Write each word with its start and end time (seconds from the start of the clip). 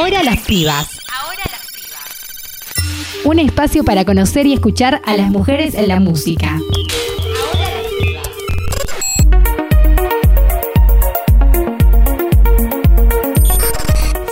Ahora 0.00 0.22
las 0.22 0.40
pibas. 0.40 0.88
Un 3.24 3.38
espacio 3.38 3.84
para 3.84 4.06
conocer 4.06 4.46
y 4.46 4.54
escuchar 4.54 5.02
a 5.04 5.14
las 5.14 5.28
mujeres 5.28 5.74
en 5.74 5.88
la 5.88 6.00
música. 6.00 6.58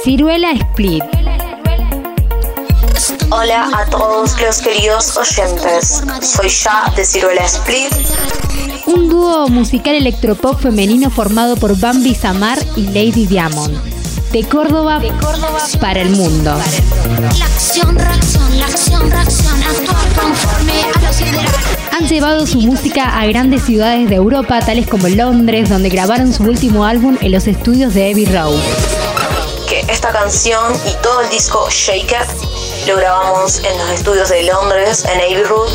Ciruela 0.02 0.52
Split. 0.52 1.04
Hola 3.28 3.68
a 3.74 3.84
todos 3.90 4.40
los 4.40 4.62
queridos 4.62 5.18
oyentes. 5.18 6.02
Soy 6.22 6.48
Ya 6.48 6.90
de 6.96 7.04
Ciruela 7.04 7.44
Split. 7.44 7.92
Un 8.86 9.10
dúo 9.10 9.48
musical 9.48 9.96
electropop 9.96 10.58
femenino 10.58 11.10
formado 11.10 11.56
por 11.56 11.78
Bambi 11.78 12.14
Samar 12.14 12.58
y 12.74 12.86
Lady 12.86 13.26
Diamond. 13.26 13.97
De 14.32 14.44
Córdoba, 14.44 15.00
para 15.80 16.02
el 16.02 16.10
mundo. 16.10 16.54
La 17.38 17.46
acción, 17.46 17.96
reacción, 17.96 18.58
la 18.58 18.66
acción, 18.66 19.10
reacción, 19.10 19.62
actuar 19.62 20.06
conforme 20.12 20.72
a 20.82 21.00
los 21.00 21.20
ideales. 21.20 21.50
Han 21.92 22.06
llevado 22.06 22.46
su 22.46 22.60
música 22.60 23.18
a 23.18 23.26
grandes 23.26 23.62
ciudades 23.62 24.10
de 24.10 24.16
Europa, 24.16 24.60
tales 24.60 24.86
como 24.86 25.08
Londres, 25.08 25.70
donde 25.70 25.88
grabaron 25.88 26.32
su 26.32 26.42
último 26.42 26.84
álbum 26.84 27.16
en 27.22 27.32
los 27.32 27.46
estudios 27.46 27.94
de 27.94 28.10
Abbey 28.10 28.26
Road. 28.26 28.58
Que 29.66 29.80
esta 29.90 30.10
canción 30.10 30.74
y 30.86 31.02
todo 31.02 31.22
el 31.22 31.30
disco 31.30 31.66
Shake 31.70 32.12
It 32.12 32.86
lo 32.86 32.96
grabamos 32.96 33.58
en 33.64 33.78
los 33.78 33.90
estudios 33.90 34.28
de 34.28 34.42
Londres, 34.42 35.04
en 35.04 35.20
Abbey 35.20 35.42
Road. 35.44 35.70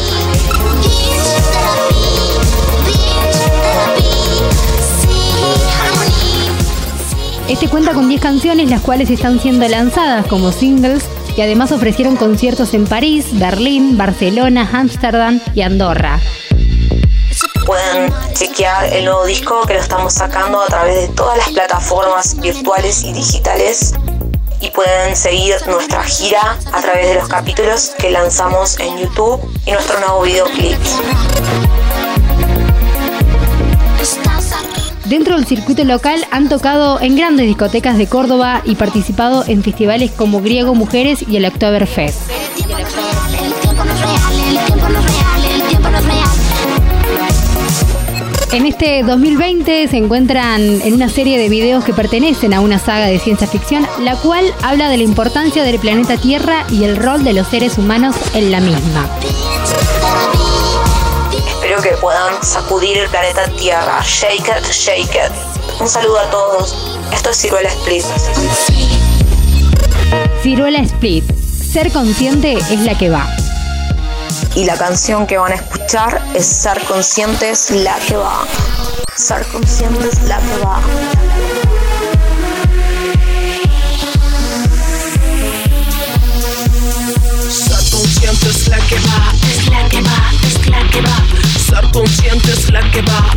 Este 7.50 7.68
cuenta 7.68 7.94
con 7.94 8.08
10 8.08 8.22
canciones, 8.22 8.70
las 8.70 8.82
cuales 8.82 9.10
están 9.10 9.40
siendo 9.40 9.68
lanzadas 9.68 10.26
como 10.28 10.52
singles 10.54 11.04
y 11.36 11.42
además 11.42 11.74
ofrecieron 11.74 12.16
conciertos 12.16 12.74
en 12.74 12.88
París, 12.88 13.38
Berlín, 13.38 13.98
Barcelona, 13.98 14.70
Ámsterdam 14.72 15.42
y 15.54 15.62
Andorra. 15.62 16.22
Pueden 17.66 18.14
chequear 18.34 18.86
el 18.94 19.06
nuevo 19.06 19.26
disco 19.26 19.62
que 19.68 19.74
lo 19.74 19.80
estamos 19.82 20.14
sacando 20.14 20.62
a 20.62 20.68
través 20.68 20.96
de 20.96 21.08
todas 21.16 21.38
las 21.38 21.50
plataformas 21.50 22.40
virtuales 22.40 23.04
y 23.04 23.12
digitales 23.12 23.94
y 24.62 24.70
pueden 24.70 25.16
seguir 25.16 25.56
nuestra 25.68 26.04
gira 26.04 26.58
a 26.72 26.82
través 26.82 27.08
de 27.10 27.16
los 27.16 27.28
capítulos 27.28 27.92
que 27.98 28.10
lanzamos 28.10 28.80
en 28.80 28.98
YouTube 28.98 29.42
y 29.66 29.72
nuestro 29.72 30.00
nuevo 30.00 30.22
videoclip. 30.22 30.80
Dentro 35.14 35.36
del 35.36 35.46
circuito 35.46 35.84
local 35.84 36.26
han 36.32 36.50
tocado 36.50 37.00
en 37.00 37.16
grandes 37.16 37.46
discotecas 37.46 38.00
de 38.00 38.08
Córdoba 38.08 38.64
y 38.66 38.74
participado 38.74 39.44
en 39.48 39.62
festivales 39.62 40.10
como 40.10 40.42
Griego 40.42 40.74
Mujeres 40.74 41.24
y 41.30 41.38
el 41.38 41.46
es 41.46 41.60
real. 41.60 42.12
En 48.54 48.66
este 48.66 49.04
2020 49.04 49.88
se 49.88 49.98
encuentran 49.98 50.82
en 50.82 50.94
una 50.96 51.10
serie 51.10 51.38
de 51.38 51.48
videos 51.48 51.86
que 51.86 51.94
pertenecen 51.94 52.56
a 52.56 52.60
una 52.60 52.80
saga 52.80 53.06
de 53.06 53.20
ciencia 53.20 53.46
ficción, 53.46 53.86
la 54.02 54.16
cual 54.16 54.46
habla 54.64 54.90
de 54.90 54.98
la 54.98 55.04
importancia 55.04 55.62
del 55.62 55.78
planeta 55.78 56.18
Tierra 56.18 56.66
y 56.72 56.86
el 56.86 56.98
rol 56.98 57.24
de 57.24 57.34
los 57.34 57.48
seres 57.50 57.78
humanos 57.78 58.16
en 58.34 58.50
la 58.50 58.62
misma. 58.62 59.08
Que 61.84 61.98
puedan 61.98 62.42
sacudir 62.42 62.98
el 62.98 63.10
planeta 63.10 63.44
Tierra. 63.58 64.02
Shake 64.06 64.48
it, 64.48 64.72
shake 64.72 65.16
it. 65.16 65.82
Un 65.82 65.90
saludo 65.90 66.18
a 66.18 66.30
todos. 66.30 66.98
Esto 67.12 67.32
es 67.32 67.42
Ciruela 67.42 67.68
Split. 67.68 68.06
Ciruela 70.42 70.80
Split. 70.80 71.26
Ser 71.74 71.92
consciente 71.92 72.54
es 72.54 72.80
la 72.80 72.98
que 72.98 73.10
va. 73.10 73.28
Y 74.56 74.64
la 74.64 74.78
canción 74.78 75.28
que 75.28 75.38
van 75.38 75.52
a 75.52 75.56
escuchar 75.56 76.22
es 76.34 76.46
Ser 76.46 76.82
Conscientes 76.86 77.70
la 77.72 77.96
que 78.08 78.16
va. 78.16 78.46
Ser 79.18 79.46
Conscientes 79.48 80.24
la 80.24 80.38
que 80.38 80.58
va. 80.64 80.80
Consciente 92.94 93.33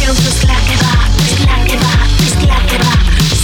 la 0.00 0.14
que 0.14 0.76
va, 0.76 0.92
es 1.28 1.40
la 1.44 1.64
que 1.64 1.76
va, 1.76 1.92
es 2.24 2.34
la 2.46 2.58
que 2.66 2.78
va, 2.78 2.92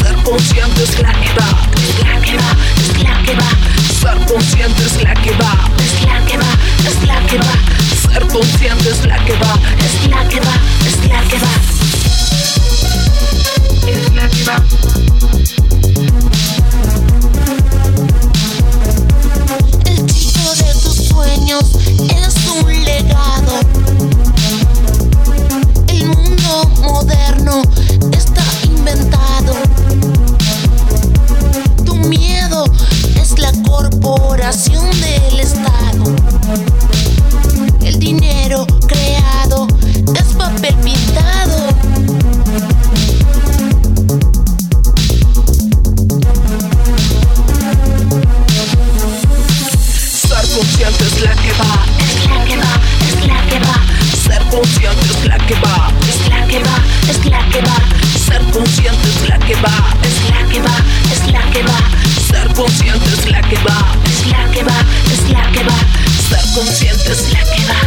ser 0.03 0.17
consciente 0.23 0.83
es 0.83 0.99
la 1.01 1.13
que 1.13 1.33
va, 1.39 1.49
es 1.77 1.99
la 2.03 2.21
que 2.21 2.37
va, 2.37 2.51
es 2.81 3.03
la 3.03 3.23
que 3.23 3.35
va, 3.35 3.51
ser 4.01 4.27
consciente 4.27 4.83
es 4.85 5.03
la 5.03 5.15
que 5.15 5.33
va, 5.33 5.53
es 5.79 6.07
la 6.07 6.25
que 6.25 6.37
va, 6.39 6.53
es 6.89 7.03
la 7.07 7.21
que 7.27 7.39
va, 7.39 7.55
ser 8.11 8.27
consciente 8.29 8.91
es 8.91 9.07
la 9.07 9.19
que 9.25 9.33
va, 9.35 9.55
es 9.85 10.09
la 10.09 10.29
que 10.29 10.41
va, 10.41 10.55
es 10.87 11.09
la 11.09 11.21
que 11.29 11.39
va. 11.39 11.51
la 14.15 14.29
que 14.29 14.45
va. 14.45 15.16
Va, 59.67 59.95
es 60.03 60.31
la 60.31 60.49
que 60.49 60.61
va, 60.61 60.77
es 61.13 61.33
la 61.33 61.51
que 61.51 61.63
va, 61.63 61.79
ser 62.31 62.55
consciente 62.55 63.11
es 63.13 63.31
la 63.31 63.41
que 63.43 63.57
va, 63.57 63.79
es 64.05 64.27
la 64.27 64.51
que 64.51 64.63
va, 64.63 64.79
es 65.13 65.31
la 65.31 65.53
que 65.53 65.63
va, 65.65 65.79
ser 66.29 66.45
consciente 66.55 67.13
es 67.13 67.33
la 67.33 67.41
que 67.41 67.65
va. 67.65 67.86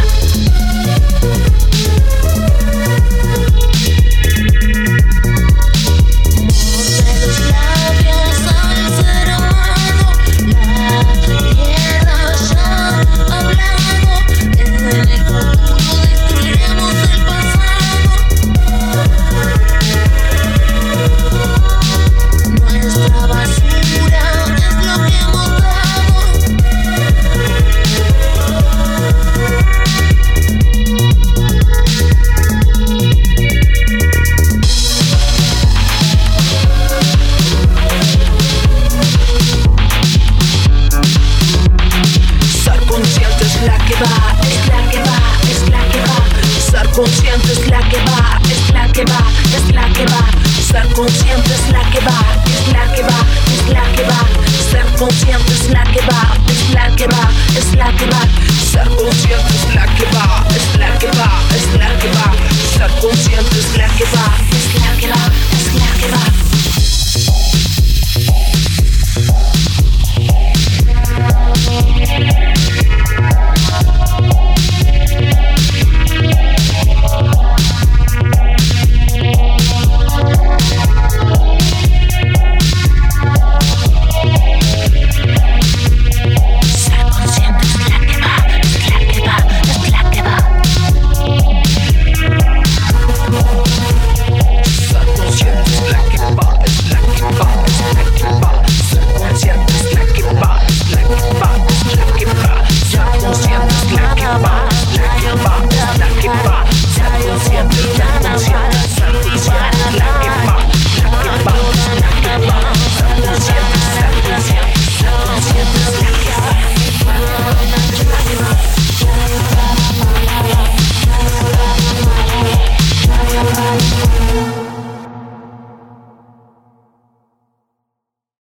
conscient 55.00 55.44
és 55.48 55.62
la 55.72 55.82
que 55.92 56.00
va, 56.04 56.18
és 56.52 56.60
la 56.74 56.88
que 56.98 57.06
va, 57.08 57.22
és 57.56 57.70
la 57.80 57.88
que 57.96 58.08
va. 58.10 58.20
Ser 58.68 58.84
conscient 58.98 59.48
és 59.54 59.64
la 59.74 59.86
que 59.96 60.10
va, 60.12 60.26
és 60.58 60.66
la 60.82 60.90
que 61.00 61.14
va, 61.16 61.30
és 61.56 61.68
la 61.80 61.90
que 62.02 62.12
va. 62.18 62.28
Ser 62.74 62.90
conscient 63.00 63.54
és 63.62 63.72
la 63.80 63.88
que 63.96 64.10
va. 64.12 64.19